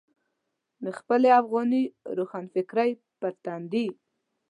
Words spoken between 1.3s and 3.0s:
افغاني روښانفکرۍ